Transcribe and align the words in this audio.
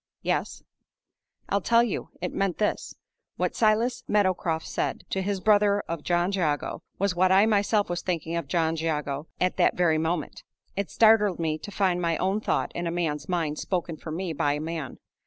"Yes." 0.23 0.63
"I'll 1.47 1.61
tell 1.61 1.83
you. 1.83 2.09
It 2.21 2.33
meant 2.33 2.57
this: 2.57 2.95
What 3.37 3.55
Silas 3.55 4.03
Meadowcroft 4.07 4.65
said 4.65 5.03
to 5.11 5.21
his 5.21 5.39
brother 5.39 5.81
of 5.81 6.01
John 6.01 6.31
Jago 6.31 6.81
was 6.97 7.13
what 7.15 7.31
I 7.31 7.45
myself 7.45 7.87
was 7.87 8.01
thinking 8.01 8.35
of 8.35 8.47
John 8.47 8.75
Jago 8.75 9.27
at 9.39 9.57
that 9.57 9.77
very 9.77 9.99
moment. 9.99 10.41
It 10.75 10.89
startled 10.89 11.37
me 11.37 11.59
to 11.59 11.69
find 11.69 12.01
my 12.01 12.17
own 12.17 12.41
thought 12.41 12.71
in 12.73 12.87
a 12.87 12.91
man's 12.91 13.29
mind 13.29 13.59
spoken 13.59 13.95
for 13.95 14.09
me 14.09 14.33
by 14.33 14.53
a 14.53 14.59
man. 14.59 14.97